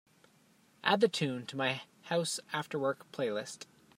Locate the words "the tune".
0.99-1.45